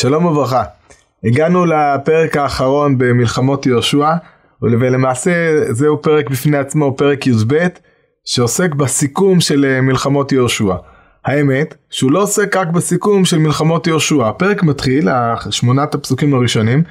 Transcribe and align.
שלום 0.00 0.24
וברכה. 0.24 0.62
הגענו 1.24 1.64
לפרק 1.66 2.36
האחרון 2.36 2.98
במלחמות 2.98 3.66
יהושע, 3.66 4.12
ולמעשה 4.62 5.32
זהו 5.70 6.02
פרק 6.02 6.30
בפני 6.30 6.56
עצמו, 6.58 6.96
פרק 6.96 7.26
י"ב, 7.26 7.66
שעוסק 8.24 8.74
בסיכום 8.74 9.40
של 9.40 9.64
אה, 9.64 9.80
מלחמות 9.80 10.32
יהושע. 10.32 10.74
האמת, 11.24 11.74
שהוא 11.90 12.12
לא 12.12 12.22
עוסק 12.22 12.56
רק 12.56 12.68
בסיכום 12.68 13.24
של 13.24 13.38
מלחמות 13.38 13.86
יהושע. 13.86 14.28
הפרק 14.28 14.62
מתחיל, 14.62 15.08
שמונת 15.50 15.94
הפסוקים 15.94 16.34
הראשונים, 16.34 16.82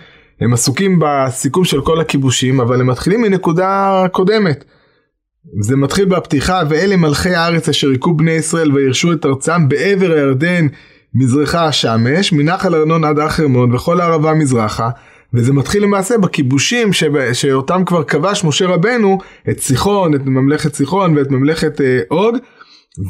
הם 0.41 0.53
עסוקים 0.53 0.99
בסיכום 1.01 1.65
של 1.65 1.81
כל 1.81 2.01
הכיבושים, 2.01 2.61
אבל 2.61 2.81
הם 2.81 2.87
מתחילים 2.87 3.21
מנקודה 3.21 4.03
קודמת. 4.11 4.63
זה 5.61 5.75
מתחיל 5.75 6.05
בפתיחה, 6.05 6.61
ואלה 6.69 6.97
מלכי 6.97 7.35
הארץ 7.35 7.69
אשר 7.69 7.89
היכו 7.89 8.13
בני 8.13 8.31
ישראל 8.31 8.71
וירשו 8.71 9.13
את 9.13 9.25
ארצם 9.25 9.69
בעבר 9.69 10.11
הירדן 10.11 10.67
מזרחה 11.15 11.65
השמש, 11.65 12.33
מנחל 12.33 12.75
ארנון 12.75 13.03
עד 13.03 13.19
החרמון 13.19 13.75
וכל 13.75 14.01
הערבה 14.01 14.33
מזרחה, 14.33 14.89
וזה 15.33 15.53
מתחיל 15.53 15.83
למעשה 15.83 16.17
בכיבושים 16.17 16.93
שבא, 16.93 17.33
שאותם 17.33 17.85
כבר 17.85 18.03
כבש 18.03 18.43
משה 18.43 18.65
רבנו, 18.65 19.17
את 19.49 19.59
סיחון, 19.59 20.15
את 20.15 20.21
ממלכת 20.25 20.75
סיחון 20.75 21.17
ואת 21.17 21.31
ממלכת 21.31 21.81
אה, 21.81 21.99
עוד, 22.07 22.35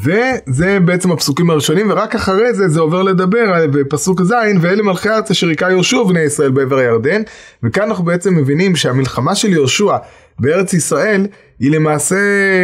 וזה 0.04 0.78
בעצם 0.84 1.12
הפסוקים 1.12 1.50
הראשונים, 1.50 1.90
ורק 1.90 2.14
אחרי 2.14 2.54
זה 2.54 2.68
זה 2.68 2.80
עובר 2.80 3.02
לדבר 3.02 3.66
בפסוק 3.72 4.22
ז', 4.22 4.32
ואלה 4.60 4.82
מלכי 4.82 5.08
הארץ 5.08 5.30
אשר 5.30 5.48
היכה 5.48 5.70
יהושע 5.70 6.02
בני 6.02 6.20
ישראל 6.20 6.50
בעבר 6.50 6.78
הירדן, 6.78 7.22
וכאן 7.62 7.82
אנחנו 7.82 8.04
בעצם 8.04 8.34
מבינים 8.34 8.76
שהמלחמה 8.76 9.34
של 9.34 9.52
יהושע 9.52 9.96
בארץ 10.40 10.74
ישראל 10.74 11.26
היא 11.58 11.70
למעשה 11.70 12.16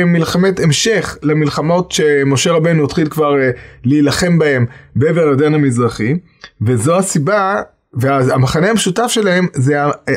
מלחמת 0.06 0.60
המשך 0.60 1.18
למלחמות 1.22 1.92
שמשה 1.92 2.52
רבנו 2.52 2.84
התחיל 2.84 3.08
כבר 3.08 3.32
uh, 3.32 3.58
להילחם 3.84 4.38
בהם 4.38 4.66
בעבר 4.96 5.20
הירדן 5.20 5.54
המזרחי 5.54 6.14
וזו 6.62 6.98
הסיבה 6.98 7.62
והמחנה 7.94 8.70
המשותף 8.70 9.06
שלהם 9.08 9.46
זה 9.54 9.76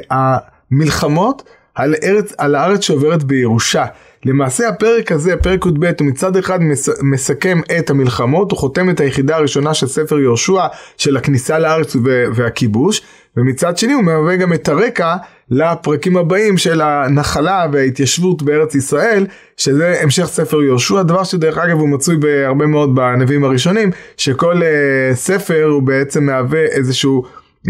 המלחמות 0.10 1.44
על, 1.76 1.96
ארץ, 2.04 2.34
על 2.38 2.56
הארץ 2.56 2.82
שעוברת 2.82 3.24
בירושה. 3.24 3.86
למעשה 4.26 4.70
הפרק 4.70 5.12
הזה, 5.12 5.38
פרק 5.38 5.66
י"ב, 5.66 5.86
הוא 6.00 6.08
מצד 6.08 6.38
אחד 6.38 6.60
מסכם 7.02 7.62
את 7.80 7.90
המלחמות, 7.90 8.52
הוא 8.52 8.60
חותם 8.60 8.90
את 8.90 9.00
היחידה 9.00 9.36
הראשונה 9.36 9.74
של 9.74 9.88
ספר 9.88 10.20
יהושע, 10.20 10.68
של 10.98 11.18
הכניסה 11.18 11.60
לארץ 11.60 11.96
והכיבוש, 12.36 13.02
ומצד 13.38 13.78
שני 13.78 13.94
הוא 13.94 14.04
מהווה 14.04 14.36
גם 14.36 14.54
את 14.54 14.70
הרקע 14.70 15.16
לפרקים 15.52 16.18
הבאים 16.18 16.58
של 16.58 16.82
הנחלה 16.82 17.66
וההתיישבות 17.72 18.44
בארץ 18.44 18.76
ישראל, 18.76 19.28
שזה 19.58 20.00
המשך 20.02 20.26
ספר 20.26 20.64
יהושע, 20.64 21.04
דבר 21.04 21.24
שדרך 21.24 21.58
אגב 21.58 21.78
הוא 21.78 21.90
מצוי 21.90 22.18
בהרבה 22.18 22.66
מאוד 22.66 22.96
בנביאים 22.96 23.44
הראשונים, 23.44 23.92
שכל 24.18 24.62
uh, 24.62 25.16
ספר 25.16 25.64
הוא 25.64 25.84
בעצם 25.84 26.24
מהווה 26.24 26.62
איזשהו 26.62 27.24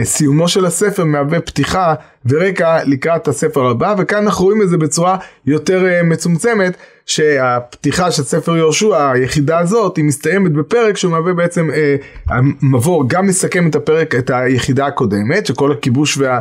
סיומו 0.04 0.48
של 0.48 0.66
הספר 0.66 1.06
מהווה 1.06 1.40
פתיחה 1.42 1.94
ורקע 2.26 2.78
לקראת 2.86 3.28
הספר 3.28 3.66
הבא 3.66 3.96
וכאן 3.98 4.24
אנחנו 4.24 4.46
רואים 4.46 4.62
את 4.62 4.70
זה 4.70 4.78
בצורה 4.78 5.18
יותר 5.46 5.86
uh, 5.86 6.04
מצומצמת 6.06 6.78
שהפתיחה 7.06 8.12
של 8.12 8.24
ספר 8.24 8.58
יהושע 8.58 9.12
היחידה 9.12 9.60
הזאת 9.60 9.98
היא 9.98 10.06
מסתיימת 10.06 10.52
בפרק 10.52 10.98
שהוא 10.98 11.12
מהווה 11.12 11.34
בעצם 11.34 11.70
uh, 11.70 12.34
המבוא 12.34 13.04
גם 13.08 13.28
מסכם 13.28 13.68
את 13.70 13.76
הפרק 13.76 14.16
את 14.16 14.30
היחידה 14.34 14.86
הקודמת 14.86 15.46
שכל 15.46 15.72
הכיבוש 15.72 16.18
וה... 16.18 16.40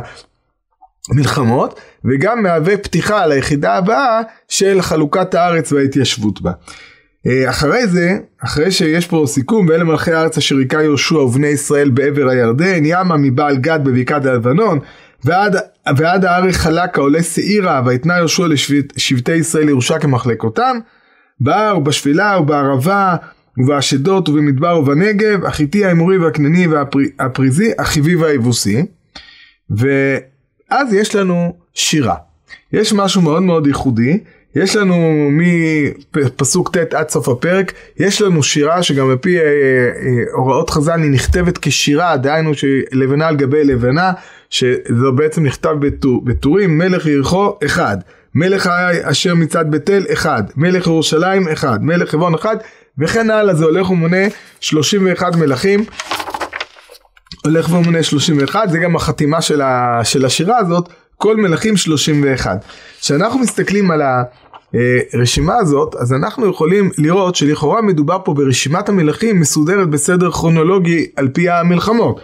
מלחמות 1.15 1.79
וגם 2.05 2.43
מהווה 2.43 2.77
פתיחה 2.77 3.25
ליחידה 3.25 3.75
הבאה 3.75 4.21
של 4.47 4.81
חלוקת 4.81 5.33
הארץ 5.33 5.71
וההתיישבות 5.71 6.41
בה. 6.41 6.51
אה, 7.27 7.49
אחרי 7.49 7.87
זה, 7.87 8.17
אחרי 8.43 8.71
שיש 8.71 9.07
פה 9.07 9.23
סיכום, 9.27 9.65
ואלה 9.69 9.83
מלכי 9.83 10.11
הארץ 10.11 10.37
אשר 10.37 10.55
היכה 10.57 10.83
יהושע 10.83 11.17
ובני 11.17 11.47
ישראל 11.47 11.89
בעבר 11.89 12.29
הירדן, 12.29 12.81
ימה 12.83 13.17
מבעל 13.17 13.57
גד 13.57 13.79
בבקעת 13.83 14.25
הלבנון, 14.25 14.79
ועד, 15.23 15.55
ועד 15.97 16.25
הארי 16.25 16.53
חלקה 16.53 17.01
עולה 17.01 17.23
שעירה, 17.23 17.81
ויתנה 17.85 18.17
יהושע 18.17 18.47
לשבטי 18.47 19.35
ישראל 19.35 19.69
ירושה 19.69 19.99
כמחלקותם, 19.99 20.77
בהר 21.39 21.77
ובשפלה 21.77 22.39
ובערבה 22.39 23.15
ובאשדות 23.57 24.29
ובמדבר 24.29 24.79
ובנגב, 24.79 25.45
החיטי 25.45 25.85
האמורי 25.85 26.17
והכנעני 26.17 26.67
והפריזי, 26.67 27.71
החיבי 27.79 28.15
והיבוסי. 28.15 28.85
ואז 29.69 30.93
יש 30.93 31.15
לנו 31.15 31.57
שירה. 31.73 32.15
יש 32.73 32.93
משהו 32.93 33.21
מאוד 33.21 33.43
מאוד 33.43 33.67
ייחודי, 33.67 34.19
יש 34.55 34.75
לנו 34.75 35.29
מפסוק 36.15 36.77
ט' 36.77 36.93
עד 36.93 37.09
סוף 37.09 37.29
הפרק, 37.29 37.73
יש 37.97 38.21
לנו 38.21 38.43
שירה 38.43 38.83
שגם 38.83 39.11
לפי 39.11 39.37
אה, 39.37 39.43
אה, 39.43 39.49
הוראות 40.33 40.69
חז"ל 40.69 40.99
היא 41.01 41.11
נכתבת 41.11 41.57
כשירה, 41.61 42.17
דהיינו 42.17 42.51
שלבנה 42.53 43.27
על 43.27 43.35
גבי 43.35 43.63
לבנה, 43.63 44.11
שזה 44.49 45.11
בעצם 45.15 45.45
נכתב 45.45 45.75
בטור, 45.79 46.25
בטורים, 46.25 46.77
מלך 46.77 47.05
יריחו 47.05 47.57
אחד, 47.65 47.97
מלך 48.35 48.69
אשר 49.01 49.35
מצד 49.35 49.71
בית 49.71 49.89
אל 49.89 50.05
אחד, 50.13 50.43
מלך 50.55 50.87
ירושלים 50.87 51.47
אחד, 51.47 51.83
מלך 51.83 52.09
חברון 52.09 52.33
אחד, 52.33 52.57
וכן 52.97 53.29
הלאה 53.29 53.53
זה 53.53 53.65
הולך 53.65 53.89
ומונה 53.89 54.27
31 54.59 55.35
מלכים. 55.35 55.85
הולך 57.45 57.69
ומונה 57.69 58.03
31, 58.03 58.69
זה 58.69 58.79
גם 58.79 58.95
החתימה 58.95 59.41
של, 59.41 59.61
ה, 59.61 60.01
של 60.03 60.25
השירה 60.25 60.57
הזאת, 60.57 60.89
כל 61.21 61.37
מלכים 61.37 61.77
31. 61.77 62.65
כשאנחנו 63.01 63.39
מסתכלים 63.39 63.91
על 63.91 64.01
הרשימה 65.13 65.55
הזאת, 65.55 65.95
אז 65.95 66.13
אנחנו 66.13 66.49
יכולים 66.49 66.89
לראות 66.97 67.35
שלכאורה 67.35 67.81
מדובר 67.81 68.17
פה 68.25 68.33
ברשימת 68.33 68.89
המלכים 68.89 69.39
מסודרת 69.39 69.89
בסדר 69.89 70.31
כרונולוגי 70.31 71.07
על 71.15 71.27
פי 71.27 71.49
המלחמות. 71.49 72.21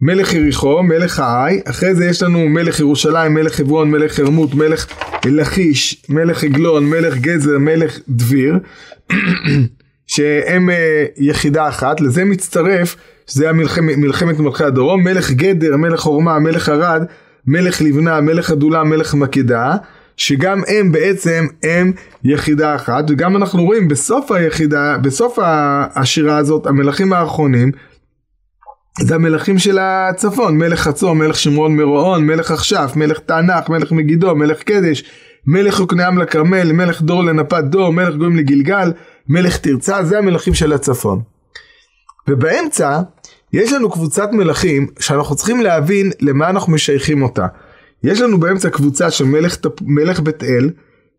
מלך 0.00 0.34
יריחו, 0.34 0.82
מלך 0.82 1.18
העי, 1.18 1.60
אחרי 1.64 1.94
זה 1.94 2.04
יש 2.06 2.22
לנו 2.22 2.48
מלך 2.48 2.80
ירושלים, 2.80 3.34
מלך 3.34 3.54
חברון, 3.54 3.90
מלך 3.90 4.12
חרמות, 4.12 4.54
מלך 4.54 4.86
לכיש, 5.26 6.02
מלך 6.08 6.44
עגלון, 6.44 6.86
מלך 6.90 7.16
גזר, 7.16 7.58
מלך 7.58 7.98
דביר, 8.08 8.58
שהם 10.06 10.70
אה, 10.70 11.04
יחידה 11.16 11.68
אחת, 11.68 12.00
לזה 12.00 12.24
מצטרף, 12.24 12.96
שזה 13.26 13.50
המלחמת, 13.50 13.96
מלחמת 13.96 14.38
מלכי 14.38 14.64
הדרום, 14.64 15.04
מלך 15.04 15.30
גדר, 15.30 15.76
מלך 15.76 16.00
חורמה, 16.00 16.38
מלך 16.38 16.68
ערד, 16.68 17.02
מלך 17.46 17.82
לבנה, 17.82 18.20
מלך 18.20 18.50
עדולה, 18.50 18.84
מלך 18.84 19.14
מקדה, 19.14 19.76
שגם 20.16 20.62
הם 20.68 20.92
בעצם 20.92 21.46
הם 21.62 21.92
יחידה 22.24 22.74
אחת, 22.74 23.04
וגם 23.08 23.36
אנחנו 23.36 23.64
רואים 23.64 23.88
בסוף 23.88 24.32
היחידה, 24.32 24.96
בסוף 25.02 25.38
השירה 25.94 26.36
הזאת, 26.36 26.66
המלכים 26.66 27.12
האחרונים, 27.12 27.72
זה 29.00 29.14
המלכים 29.14 29.58
של 29.58 29.78
הצפון, 29.80 30.58
מלך 30.58 30.80
חצור, 30.80 31.12
מלך 31.12 31.36
שמרון 31.36 31.76
מרועון, 31.76 32.26
מלך 32.26 32.50
אכשף, 32.50 32.92
מלך 32.96 33.18
תענך, 33.18 33.68
מלך 33.68 33.92
מגידו, 33.92 34.34
מלך 34.34 34.62
קדש, 34.62 35.04
מלך 35.46 35.80
יוקנעם 35.80 36.18
לכרמל, 36.18 36.72
מלך 36.72 37.02
דור 37.02 37.24
לנפת 37.24 37.64
דור, 37.64 37.92
מלך 37.92 38.14
גויים 38.14 38.36
לגלגל, 38.36 38.92
מלך 39.28 39.56
תרצה, 39.56 40.04
זה 40.04 40.18
המלכים 40.18 40.54
של 40.54 40.72
הצפון. 40.72 41.20
ובאמצע 42.28 43.00
יש 43.52 43.72
לנו 43.72 43.90
קבוצת 43.90 44.28
מלכים 44.32 44.86
שאנחנו 44.98 45.36
צריכים 45.36 45.60
להבין 45.60 46.10
למה 46.20 46.50
אנחנו 46.50 46.72
משייכים 46.72 47.22
אותה. 47.22 47.46
יש 48.02 48.20
לנו 48.20 48.40
באמצע 48.40 48.70
קבוצה 48.70 49.10
של 49.10 49.24
מלך, 49.24 49.56
מלך 49.82 50.20
בית 50.20 50.44
אל, 50.44 50.70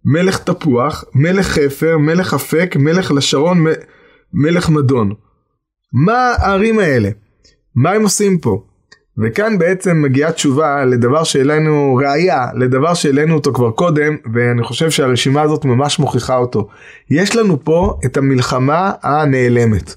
מלך 0.06 0.38
תפוח, 0.38 1.04
מלך 1.16 1.48
חפר, 1.48 1.98
מלך 1.98 2.34
אפק, 2.34 2.76
מלך 2.80 3.12
לשרון, 3.12 3.66
מלך 4.34 4.70
מדון. 4.70 5.14
מה 5.94 6.34
הערים 6.38 6.80
האלה? 6.80 7.10
מה 7.76 7.92
הם 7.92 8.04
עושים 8.04 8.38
פה? 8.38 8.64
וכאן 9.24 9.58
בעצם 9.58 10.02
מגיעה 10.02 10.32
תשובה 10.32 10.86
לדבר 10.86 11.24
שהעלינו, 11.24 12.00
ראייה 12.06 12.46
לדבר 12.56 12.94
שהעלינו 12.94 13.36
אותו 13.36 13.54
כבר 13.54 13.72
קודם, 13.72 14.18
ואני 14.34 14.64
חושב 14.64 14.90
שהרשימה 14.90 15.42
הזאת 15.42 15.66
ממש 15.66 16.00
מוכיחה 16.00 16.38
אותו. 16.38 16.68
יש 17.10 17.36
לנו 17.36 17.64
פה 17.64 18.00
את 18.06 18.18
המלחמה 18.18 18.92
הנעלמת. 19.04 19.96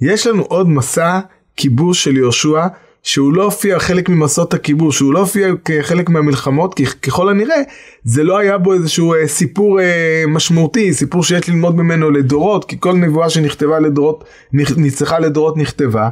יש 0.00 0.26
לנו 0.26 0.42
עוד 0.42 0.68
מסע 0.68 1.20
כיבוש 1.56 2.04
של 2.04 2.16
יהושע, 2.16 2.66
שהוא 3.04 3.32
לא 3.32 3.44
הופיע 3.44 3.78
חלק 3.78 4.08
ממסעות 4.08 4.54
הכיבוש, 4.54 4.96
שהוא 4.96 5.14
לא 5.14 5.18
הופיע 5.18 5.48
כחלק 5.64 6.10
מהמלחמות, 6.10 6.74
כי 6.74 6.86
ככל 6.86 7.28
הנראה 7.28 7.62
זה 8.04 8.24
לא 8.24 8.38
היה 8.38 8.58
בו 8.58 8.74
איזשהו 8.74 9.14
אה, 9.14 9.28
סיפור 9.28 9.80
אה, 9.80 10.24
משמעותי, 10.28 10.94
סיפור 10.94 11.24
שיש 11.24 11.48
ללמוד 11.48 11.76
ממנו 11.76 12.10
לדורות, 12.10 12.64
כי 12.64 12.76
כל 12.80 12.92
נבואה 12.92 13.30
שנכתבה 13.30 13.80
לדורות, 13.80 14.24
נצחה 14.52 15.18
לדורות 15.18 15.56
נכתבה, 15.56 16.08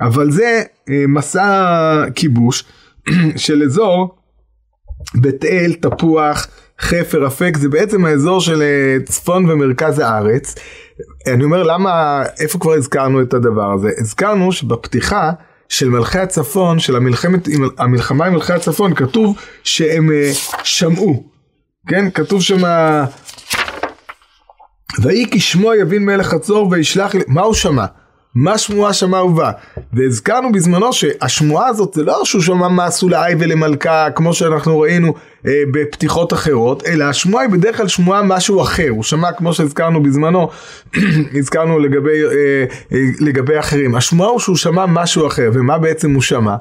אבל 0.00 0.30
זה 0.30 0.62
אה, 0.88 1.04
מסע 1.08 2.04
כיבוש 2.14 2.64
של 3.36 3.62
אזור 3.62 4.14
בית 5.14 5.44
אל, 5.44 5.72
תפוח, 5.72 6.46
חפר, 6.80 7.26
אפק, 7.26 7.56
זה 7.56 7.68
בעצם 7.68 8.04
האזור 8.04 8.40
של 8.40 8.62
אה, 8.62 8.96
צפון 9.04 9.50
ומרכז 9.50 9.98
הארץ. 9.98 10.54
אני 11.26 11.44
אומר 11.44 11.62
למה, 11.62 12.22
איפה 12.40 12.58
כבר 12.58 12.72
הזכרנו 12.72 13.22
את 13.22 13.34
הדבר 13.34 13.72
הזה? 13.72 13.90
הזכרנו 13.98 14.52
שבפתיחה 14.52 15.30
של 15.68 15.88
מלכי 15.88 16.18
הצפון, 16.18 16.78
של 16.78 16.96
המלחמת, 16.96 17.48
המלחמה 17.78 18.26
עם 18.26 18.32
מלכי 18.32 18.52
הצפון, 18.52 18.94
כתוב 18.94 19.36
שהם 19.64 20.10
uh, 20.10 20.60
שמעו, 20.64 21.24
כן? 21.88 22.10
כתוב 22.10 22.42
שם, 22.42 22.62
ויהי 25.02 25.30
כי 25.30 25.40
שמו 25.40 25.74
יבין 25.74 26.04
מלך 26.04 26.26
חצור 26.26 26.68
וישלח, 26.70 27.14
מה 27.26 27.40
הוא 27.40 27.54
שמע? 27.54 27.84
מה 28.34 28.58
שמועה 28.58 28.92
שמע 28.92 29.22
ובא. 29.22 29.52
והזכרנו 29.92 30.52
בזמנו 30.52 30.92
שהשמועה 30.92 31.66
הזאת 31.66 31.94
זה 31.94 32.02
לא 32.02 32.24
שהוא 32.24 32.42
שמע 32.42 32.68
מה 32.68 32.84
עשו 32.84 33.08
לעי 33.08 33.34
ולמלכה 33.38 34.10
כמו 34.10 34.34
שאנחנו 34.34 34.80
ראינו 34.80 35.14
אה, 35.46 35.62
בפתיחות 35.72 36.32
אחרות, 36.32 36.86
אלא 36.86 37.04
השמועה 37.04 37.44
היא 37.44 37.52
בדרך 37.52 37.76
כלל 37.76 37.88
שמועה 37.88 38.22
משהו 38.22 38.62
אחר. 38.62 38.88
הוא 38.88 39.02
שמע 39.02 39.32
כמו 39.32 39.52
שהזכרנו 39.52 40.02
בזמנו, 40.02 40.48
הזכרנו 41.38 41.78
לגבי, 41.78 42.24
אה, 42.24 42.64
אה, 42.92 42.98
לגבי 43.20 43.58
אחרים. 43.58 43.94
השמועה 43.94 44.30
הוא 44.30 44.40
שהוא 44.40 44.56
שמע 44.56 44.86
משהו 44.86 45.26
אחר, 45.26 45.50
ומה 45.52 45.78
בעצם 45.78 46.14
הוא 46.14 46.22
שמע? 46.22 46.56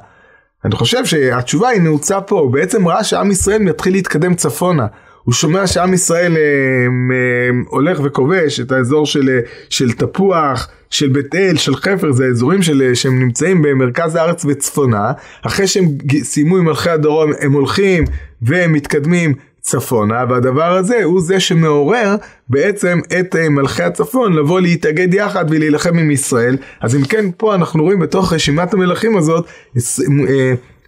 אני 0.66 0.76
חושב 0.76 1.06
שהתשובה 1.06 1.70
היא 1.70 1.82
נעוצה 1.82 2.22
פה, 2.22 2.50
בעצם 2.52 2.88
ראה 2.88 3.04
שעם 3.04 3.32
ישראל 3.32 3.62
מתחיל 3.62 3.94
להתקדם 3.94 4.36
צפונה. 4.36 4.88
הוא 5.24 5.34
שומע 5.34 5.68
שעם 5.68 5.94
ישראל 5.94 6.38
אה, 6.38 6.42
אה, 6.42 7.60
הולך 7.68 8.00
וכובש 8.04 8.60
את 8.60 8.72
האזור 8.72 9.06
של, 9.06 9.30
אה, 9.30 9.40
של 9.70 9.92
תפוח, 9.92 10.70
של 10.90 11.10
בית 11.10 11.36
אל, 11.36 11.58
של 11.58 11.76
חפר, 11.76 12.12
זה 12.12 12.26
האזורים 12.26 12.62
של, 12.62 12.92
שהם 12.94 13.20
נמצאים 13.20 13.62
במרכז 13.62 14.16
הארץ 14.16 14.46
וצפונה. 14.46 15.12
אחרי 15.42 15.68
שהם 15.68 15.86
סיימו 16.24 16.58
עם 16.58 16.66
מלכי 16.66 16.90
הדרום, 16.90 17.32
הם 17.40 17.54
הולכים 17.54 18.04
והם 18.42 18.74
מתקדמים 18.74 19.34
צפונה, 19.62 20.26
והדבר 20.30 20.72
הזה 20.78 21.04
הוא 21.04 21.22
זה 21.22 21.40
שמעורר 21.40 22.16
בעצם 22.50 23.00
את 23.20 23.36
מלכי 23.36 23.84
הצפון 23.84 24.34
לבוא 24.34 24.62
להתאגד 24.62 25.14
יחד 25.14 25.46
ולהילחם 25.50 25.98
עם 25.98 26.12
ישראל. 26.12 26.58
אז 26.82 26.96
אם 26.96 27.04
כן, 27.04 27.26
פה 27.38 27.56
אנחנו 27.56 27.84
רואים 27.84 28.00
בתוך 28.00 28.34
רשימת 28.34 28.74
המלכים 28.74 29.18
הזאת, 29.18 29.46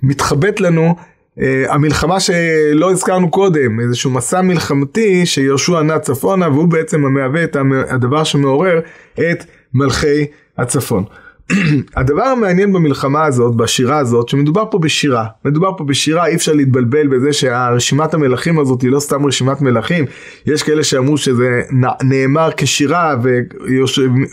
מתחבט 0.04 0.60
לנו 0.60 0.95
Uh, 1.39 1.44
המלחמה 1.69 2.19
שלא 2.19 2.92
הזכרנו 2.92 3.31
קודם, 3.31 3.80
איזשהו 3.80 4.12
מסע 4.12 4.42
מלחמתי 4.42 5.25
שיהושע 5.25 5.81
נע 5.81 6.00
צפונה 6.00 6.50
והוא 6.50 6.68
בעצם 6.68 7.06
המהווה 7.06 7.44
את 7.44 7.57
הדבר 7.89 8.24
שמעורר 8.24 8.80
את 9.13 9.45
מלכי 9.74 10.25
הצפון. 10.57 11.04
הדבר 11.98 12.24
המעניין 12.24 12.74
במלחמה 12.74 13.25
הזאת, 13.25 13.56
בשירה 13.56 13.98
הזאת, 13.98 14.30
שמדובר 14.30 14.63
פה 14.72 14.80
בשירה. 14.80 15.25
מדובר 15.45 15.72
פה 15.78 15.83
בשירה, 15.83 16.28
אי 16.28 16.36
אפשר 16.36 16.54
להתבלבל 16.54 17.07
בזה 17.07 17.33
שהרשימת 17.33 18.13
המלכים 18.13 18.60
הזאת 18.60 18.81
היא 18.81 18.92
לא 18.92 19.00
סתם 19.00 19.25
רשימת 19.25 19.62
מלכים. 19.62 20.06
יש 20.45 20.63
כאלה 20.63 20.83
שאמרו 20.83 21.18
שזה 21.18 21.62
נאמר 22.04 22.50
כשירה. 22.57 23.16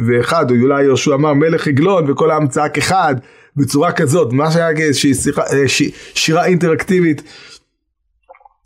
ואחד, 0.07 0.51
או 0.51 0.57
אולי 0.57 0.83
יהושע 0.83 1.15
אמר 1.15 1.35
מלך 1.35 1.69
עגלון, 1.69 2.11
וכל 2.11 2.31
העם 2.31 2.49
צעק 2.49 2.79
אחד, 2.79 3.15
בצורה 3.59 3.93
כזאת, 3.93 4.33
מה 4.33 4.51
שהיה 4.51 4.71
איזושהי 4.71 5.13
אה. 5.39 5.69
שירה 6.15 6.45
אינטראקטיבית 6.45 7.23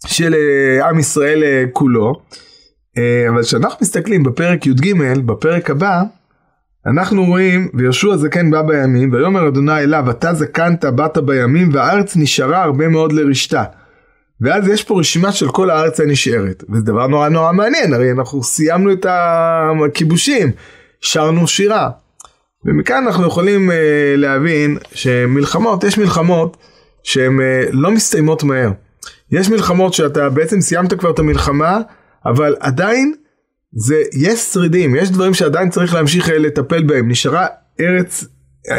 של 0.06 0.35
אה, 0.35 0.89
עם 0.89 0.99
ישראל 0.99 1.44
אה, 1.44 1.65
כולו. 1.73 2.21
אבל 3.29 3.43
כשאנחנו 3.43 3.79
מסתכלים 3.83 4.23
בפרק 4.23 4.67
י"ג, 4.67 4.93
בפרק 5.27 5.71
הבא, 5.71 6.03
אנחנו 6.87 7.25
רואים, 7.25 7.69
ויהושע 7.75 8.17
זקן 8.17 8.50
בא 8.50 8.62
בימים, 8.62 9.12
ויאמר 9.12 9.49
אדוני 9.49 9.79
אליו, 9.79 10.11
אתה 10.11 10.35
זקנת 10.35 10.85
באת 10.85 11.19
בימים, 11.19 11.71
והארץ 11.73 12.17
נשארה 12.17 12.62
הרבה 12.62 12.89
מאוד 12.89 13.12
לרשתה. 13.12 13.65
ואז 14.41 14.69
יש 14.69 14.85
פה 14.85 15.00
רשימה 15.00 15.33
של 15.33 15.49
כל 15.49 15.71
הארץ 15.71 16.00
הנשארת, 16.00 16.65
וזה 16.71 16.85
דבר 16.85 17.06
נורא 17.06 17.29
נורא 17.29 17.53
מעניין, 17.53 17.94
הרי 17.94 18.11
אנחנו 18.12 18.43
סיימנו 18.43 18.93
את 18.93 19.06
הכיבושים, 19.09 20.50
שרנו 21.00 21.47
שירה. 21.47 21.91
ומכאן 22.64 23.06
אנחנו 23.06 23.26
יכולים 23.26 23.70
uh, 23.70 23.75
להבין 24.17 24.76
שמלחמות, 24.93 25.85
יש 25.85 25.99
מלחמות 25.99 26.56
שהן 27.03 27.38
uh, 27.38 27.69
לא 27.73 27.91
מסתיימות 27.91 28.43
מהר. 28.43 28.70
יש 29.32 29.49
מלחמות 29.49 29.94
שאתה 29.94 30.29
בעצם 30.29 30.61
סיימת 30.61 30.94
כבר 30.94 31.11
את 31.11 31.19
המלחמה, 31.19 31.81
אבל 32.26 32.56
עדיין 32.61 33.14
זה, 33.75 34.03
יש 34.12 34.41
שרידים, 34.41 34.94
יש 34.94 35.11
דברים 35.11 35.35
שעדיין 35.35 35.70
צריך 35.70 35.94
להמשיך 35.94 36.31
אה, 36.31 36.38
לטפל 36.38 36.82
בהם. 36.82 37.09
נשארה 37.09 37.47
ארץ, 37.81 38.25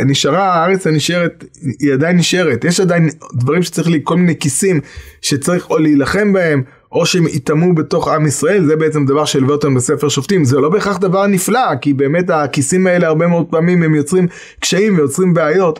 נשארה 0.05 0.53
הארץ 0.53 0.87
הנשארת, 0.87 1.43
היא 1.79 1.93
עדיין 1.93 2.17
נשארת. 2.17 2.63
יש 2.63 2.79
עדיין 2.79 3.09
דברים 3.35 3.63
שצריך, 3.63 3.87
לי, 3.87 3.99
כל 4.03 4.17
מיני 4.17 4.39
כיסים 4.39 4.81
שצריך 5.21 5.69
או 5.69 5.77
להילחם 5.77 6.33
בהם, 6.33 6.63
או 6.93 7.05
שהם 7.05 7.27
ייטמעו 7.27 7.75
בתוך 7.75 8.07
עם 8.07 8.27
ישראל, 8.27 8.65
זה 8.65 8.75
בעצם 8.75 9.05
דבר 9.05 9.25
שילווה 9.25 9.55
אותם 9.55 9.75
בספר 9.75 10.09
שופטים. 10.09 10.45
זה 10.45 10.59
לא 10.59 10.69
בהכרח 10.69 10.97
דבר 10.97 11.27
נפלא, 11.27 11.75
כי 11.81 11.93
באמת 11.93 12.29
הכיסים 12.29 12.87
האלה 12.87 13.07
הרבה 13.07 13.27
מאוד 13.27 13.45
פעמים 13.49 13.83
הם 13.83 13.95
יוצרים 13.95 14.27
קשיים 14.59 14.97
ויוצרים 14.97 15.33
בעיות, 15.33 15.79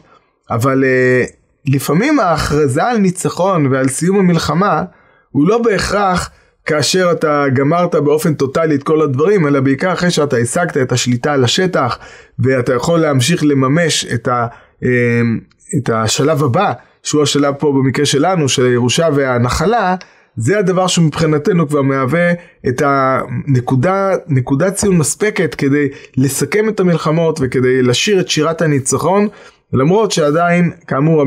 אבל 0.49 0.83
uh, 0.83 1.31
לפעמים 1.65 2.19
ההכרזה 2.19 2.83
על 2.83 2.97
ניצחון 2.97 3.65
ועל 3.65 3.87
סיום 3.87 4.19
המלחמה, 4.19 4.83
הוא 5.31 5.47
לא 5.47 5.57
בהכרח 5.57 6.29
כאשר 6.65 7.11
אתה 7.11 7.45
גמרת 7.53 7.95
באופן 7.95 8.33
טוטאלי 8.33 8.75
את 8.75 8.83
כל 8.83 9.01
הדברים, 9.01 9.47
אלא 9.47 9.59
בעיקר 9.59 9.93
אחרי 9.93 10.11
שאתה 10.11 10.37
השגת 10.37 10.77
את 10.77 10.91
השליטה 10.91 11.33
על 11.33 11.43
השטח, 11.43 11.97
ואתה 12.39 12.73
יכול 12.73 12.99
להמשיך 12.99 13.43
לממש 13.43 14.05
את, 14.05 14.27
ה, 14.27 14.47
אמ, 14.83 15.39
את 15.77 15.89
השלב 15.89 16.43
הבא, 16.43 16.73
שהוא 17.03 17.23
השלב 17.23 17.53
פה 17.59 17.71
במקרה 17.71 18.05
שלנו, 18.05 18.49
של 18.49 18.65
הירושה 18.65 19.07
והנחלה, 19.15 19.95
זה 20.35 20.59
הדבר 20.59 20.87
שמבחינתנו 20.87 21.67
כבר 21.67 21.81
מהווה 21.81 22.31
את 22.67 22.81
הנקודה, 22.85 24.11
נקודת 24.27 24.75
ציון 24.75 24.97
מספקת 24.97 25.55
כדי 25.55 25.87
לסכם 26.17 26.69
את 26.69 26.79
המלחמות 26.79 27.39
וכדי 27.41 27.81
לשיר 27.81 28.19
את 28.19 28.29
שירת 28.29 28.61
הניצחון 28.61 29.27
למרות 29.73 30.11
שעדיין, 30.11 30.71
כאמור, 30.87 31.23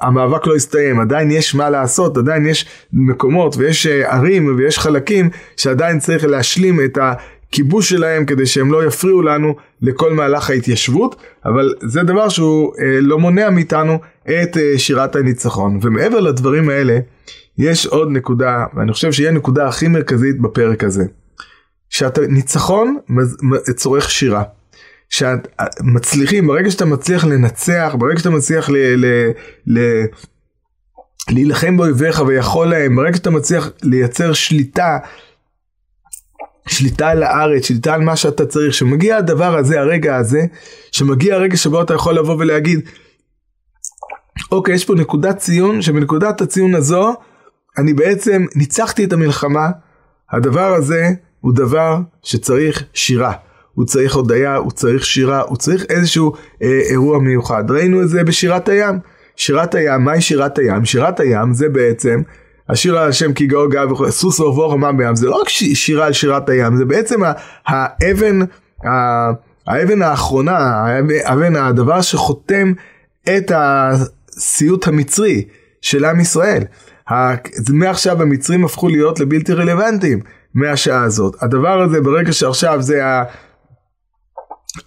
המאבק 0.00 0.46
לא 0.46 0.54
הסתיים, 0.54 1.00
עדיין 1.00 1.30
יש 1.30 1.54
מה 1.54 1.70
לעשות, 1.70 2.16
עדיין 2.16 2.46
יש 2.46 2.66
מקומות 2.92 3.56
ויש 3.56 3.86
אה, 3.86 4.14
ערים 4.14 4.56
ויש 4.58 4.78
חלקים 4.78 5.30
שעדיין 5.56 5.98
צריך 5.98 6.24
להשלים 6.24 6.80
את 6.84 6.98
הכיבוש 7.54 7.90
שלהם 7.90 8.24
כדי 8.24 8.46
שהם 8.46 8.72
לא 8.72 8.86
יפריעו 8.86 9.22
לנו 9.22 9.56
לכל 9.82 10.12
מהלך 10.12 10.50
ההתיישבות, 10.50 11.16
אבל 11.44 11.74
זה 11.82 12.02
דבר 12.02 12.28
שהוא 12.28 12.72
אה, 12.78 13.00
לא 13.00 13.18
מונע 13.18 13.50
מאיתנו 13.50 13.98
את 14.22 14.56
אה, 14.56 14.78
שירת 14.78 15.16
הניצחון. 15.16 15.78
ומעבר 15.82 16.20
לדברים 16.20 16.68
האלה, 16.68 16.98
יש 17.58 17.86
עוד 17.86 18.10
נקודה, 18.10 18.64
ואני 18.76 18.92
חושב 18.92 19.12
שהיא 19.12 19.28
הנקודה 19.28 19.68
הכי 19.68 19.88
מרכזית 19.88 20.40
בפרק 20.40 20.84
הזה. 20.84 21.04
שהניצחון 21.90 22.96
צורך 23.76 24.10
שירה. 24.10 24.42
שמצליחים, 25.08 26.46
ברגע 26.46 26.70
שאתה 26.70 26.84
מצליח 26.84 27.24
לנצח, 27.24 27.94
ברגע 27.98 28.18
שאתה 28.18 28.30
מצליח 28.30 28.70
ל... 28.70 28.76
ל, 28.76 29.30
ל 29.66 30.04
להילחם 31.30 31.76
באויביך 31.76 32.22
ויכול 32.26 32.66
להם, 32.66 32.96
ברגע 32.96 33.16
שאתה 33.16 33.30
מצליח 33.30 33.70
לייצר 33.82 34.32
שליטה, 34.32 34.98
שליטה 36.68 37.08
על 37.08 37.22
הארץ, 37.22 37.66
שליטה 37.66 37.94
על 37.94 38.00
מה 38.00 38.16
שאתה 38.16 38.46
צריך, 38.46 38.74
שמגיע 38.74 39.16
הדבר 39.16 39.56
הזה, 39.56 39.80
הרגע 39.80 40.16
הזה, 40.16 40.40
שמגיע 40.92 41.34
הרגע 41.34 41.56
שבו 41.56 41.82
אתה 41.82 41.94
יכול 41.94 42.14
לבוא 42.14 42.36
ולהגיד, 42.38 42.80
אוקיי, 44.52 44.74
יש 44.74 44.84
פה 44.84 44.94
נקודת 44.94 45.38
ציון, 45.38 45.82
שבנקודת 45.82 46.40
הציון 46.40 46.74
הזו, 46.74 47.14
אני 47.78 47.94
בעצם 47.94 48.46
ניצחתי 48.54 49.04
את 49.04 49.12
המלחמה, 49.12 49.70
הדבר 50.32 50.74
הזה 50.74 51.08
הוא 51.40 51.54
דבר 51.54 51.98
שצריך 52.22 52.84
שירה. 52.94 53.32
הוא 53.74 53.86
צריך 53.86 54.14
הודיה, 54.14 54.56
הוא 54.56 54.70
צריך 54.70 55.04
שירה, 55.04 55.40
הוא 55.40 55.56
צריך 55.56 55.84
איזשהו 55.90 56.32
אה, 56.62 56.80
אירוע 56.90 57.18
מיוחד. 57.18 57.70
ראינו 57.70 58.02
את 58.02 58.08
זה 58.08 58.24
בשירת 58.24 58.68
הים. 58.68 58.98
שירת 59.36 59.74
הים, 59.74 60.04
מהי 60.04 60.20
שירת 60.20 60.58
הים? 60.58 60.84
שירת 60.84 61.20
הים 61.20 61.54
זה 61.54 61.68
בעצם 61.68 62.22
השיר 62.68 62.98
על 62.98 63.08
השם 63.08 63.32
כי 63.32 63.46
גאו 63.46 63.68
גאה 63.68 63.92
וכו', 63.92 64.10
סוס 64.10 64.40
ורבור 64.40 64.72
רמה 64.72 64.92
בים, 64.92 65.16
זה 65.16 65.26
לא 65.26 65.40
רק 65.40 65.48
שירה 65.48 66.06
על 66.06 66.12
שירת 66.12 66.48
הים, 66.48 66.76
זה 66.76 66.84
בעצם 66.84 67.20
האבן, 67.66 68.38
האבן 69.66 70.02
האחרונה, 70.02 70.58
האבן, 71.24 71.56
הדבר 71.56 72.00
שחותם 72.00 72.72
את 73.36 73.52
הסיוט 73.54 74.88
המצרי 74.88 75.44
של 75.82 76.04
עם 76.04 76.20
ישראל. 76.20 76.62
מעכשיו 77.68 78.22
המצרים 78.22 78.64
הפכו 78.64 78.88
להיות 78.88 79.20
לבלתי 79.20 79.52
רלוונטיים 79.52 80.20
מהשעה 80.54 81.02
הזאת. 81.02 81.42
הדבר 81.42 81.82
הזה 81.82 82.00
ברגע 82.00 82.32
שעכשיו 82.32 82.82
זה 82.82 83.02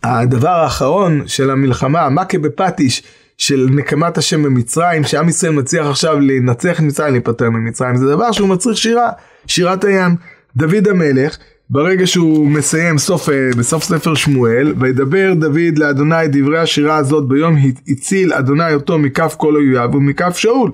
הדבר 0.04 0.50
האחרון 0.50 1.28
של 1.28 1.50
המלחמה, 1.50 2.02
המכה 2.02 2.38
בפטיש 2.38 3.04
של 3.38 3.68
נקמת 3.72 4.18
השם 4.18 4.44
במצרים, 4.44 5.04
שעם 5.04 5.30
ישראל 5.30 5.52
מצליח 5.54 5.86
עכשיו 5.86 6.20
לנצח 6.20 6.80
את 6.80 6.84
מצרים, 6.84 7.14
להיפטר 7.14 7.50
ממצרים, 7.50 7.98
זה 7.98 8.08
דבר 8.08 8.32
שהוא 8.32 8.50
מצריך 8.50 8.78
שירה, 8.78 9.10
שירת 9.48 9.84
הים. 9.84 10.16
דוד 10.56 10.88
המלך, 10.88 11.38
ברגע 11.70 12.08
שהוא 12.08 12.48
מסיים 12.48 12.98
סוף, 12.98 13.30
אה, 13.30 13.50
בסוף 13.58 13.84
ספר 13.84 14.16
שמואל, 14.16 14.74
וידבר 14.80 15.34
דוד 15.34 15.78
לאדוני 15.78 16.28
דברי 16.28 16.60
השירה 16.60 16.96
הזאת 16.96 17.28
ביום 17.28 17.56
הציל 17.88 18.34
אדוני 18.34 18.74
אותו 18.74 19.00
מכף 19.00 19.36
כל 19.38 19.56
אויביו 19.56 19.90
ומכף 19.94 20.38
שאול. 20.38 20.72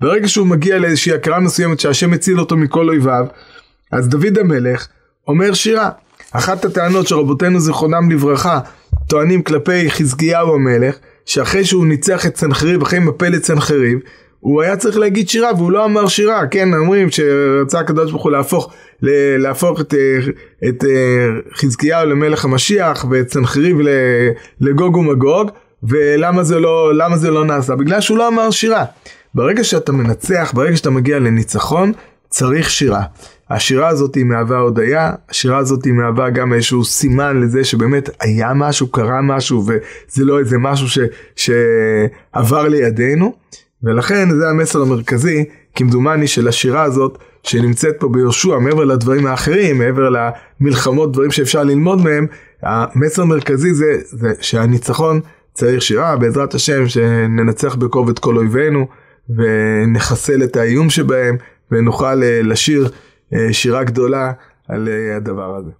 ברגע 0.00 0.28
שהוא 0.28 0.46
מגיע 0.46 0.78
לאיזושהי 0.78 1.12
הכרה 1.12 1.40
מסוימת 1.40 1.80
שהשם 1.80 2.12
הציל 2.12 2.40
אותו 2.40 2.56
מכל 2.56 2.88
אויביו, 2.88 3.26
אז 3.92 4.08
דוד 4.08 4.38
המלך 4.38 4.88
אומר 5.28 5.54
שירה. 5.54 5.90
אחת 6.32 6.64
הטענות 6.64 7.08
שרבותינו 7.08 7.60
זיכרונם 7.60 8.10
לברכה 8.10 8.60
טוענים 9.08 9.42
כלפי 9.42 9.90
חזקיהו 9.90 10.54
המלך, 10.54 10.96
שאחרי 11.26 11.64
שהוא 11.64 11.86
ניצח 11.86 12.26
את 12.26 12.36
סנחריב, 12.36 12.82
אחרי 12.82 12.98
מפל 12.98 13.34
את 13.34 13.44
סנחריב, 13.44 13.98
הוא 14.40 14.62
היה 14.62 14.76
צריך 14.76 14.98
להגיד 14.98 15.28
שירה 15.28 15.50
והוא 15.56 15.72
לא 15.72 15.84
אמר 15.84 16.08
שירה, 16.08 16.46
כן, 16.46 16.74
אומרים 16.74 17.10
שרצה 17.10 17.78
הקדוש 17.80 18.10
ברוך 18.10 18.22
הוא 18.22 18.32
להפוך, 18.32 18.72
להפוך 19.38 19.80
את, 19.80 19.94
את 20.68 20.84
חזקיהו 21.54 22.06
למלך 22.06 22.44
המשיח 22.44 23.04
ואת 23.10 23.32
סנחריב 23.32 23.76
לגוג 24.60 24.96
ומגוג, 24.96 25.50
ולמה 25.82 26.42
זה 26.42 26.60
לא, 26.60 26.92
זה 27.14 27.30
לא 27.30 27.44
נעשה? 27.44 27.76
בגלל 27.76 28.00
שהוא 28.00 28.18
לא 28.18 28.28
אמר 28.28 28.50
שירה. 28.50 28.84
ברגע 29.34 29.64
שאתה 29.64 29.92
מנצח, 29.92 30.52
ברגע 30.54 30.76
שאתה 30.76 30.90
מגיע 30.90 31.18
לניצחון, 31.18 31.92
צריך 32.30 32.70
שירה. 32.70 33.02
השירה 33.50 33.88
הזאת 33.88 34.14
היא 34.14 34.24
מהווה 34.24 34.58
הודיה, 34.58 35.12
השירה 35.30 35.58
הזאת 35.58 35.84
היא 35.84 35.92
מהווה 35.92 36.30
גם 36.30 36.52
איזשהו 36.52 36.84
סימן 36.84 37.40
לזה 37.40 37.64
שבאמת 37.64 38.10
היה 38.20 38.54
משהו, 38.54 38.88
קרה 38.88 39.22
משהו, 39.22 39.64
וזה 39.66 40.24
לא 40.24 40.38
איזה 40.38 40.58
משהו 40.58 40.88
ש, 40.88 40.98
שעבר 41.36 42.68
לידינו, 42.68 43.34
ולכן 43.82 44.30
זה 44.30 44.48
המסר 44.48 44.82
המרכזי, 44.82 45.44
כמדומני, 45.74 46.26
של 46.26 46.48
השירה 46.48 46.82
הזאת, 46.82 47.18
שנמצאת 47.42 47.96
פה 47.98 48.08
ביהושע, 48.08 48.58
מעבר 48.58 48.84
לדברים 48.84 49.26
האחרים, 49.26 49.78
מעבר 49.78 50.08
למלחמות, 50.60 51.12
דברים 51.12 51.30
שאפשר 51.30 51.62
ללמוד 51.62 52.00
מהם, 52.04 52.26
המסר 52.62 53.22
המרכזי 53.22 53.74
זה, 53.74 53.92
זה 54.04 54.32
שהניצחון 54.40 55.20
צריך 55.52 55.82
שירה, 55.82 56.16
בעזרת 56.16 56.54
השם 56.54 56.88
שננצח 56.88 57.74
בכובד 57.74 58.18
כל 58.18 58.36
אויבינו, 58.36 58.86
ונחסל 59.36 60.42
את 60.44 60.56
האיום 60.56 60.90
שבהם, 60.90 61.36
ונוכל 61.70 62.22
אה, 62.22 62.40
לשיר 62.42 62.90
אה, 63.34 63.52
שירה 63.52 63.84
גדולה 63.84 64.32
על 64.68 64.88
אה, 64.88 65.16
הדבר 65.16 65.56
הזה. 65.56 65.70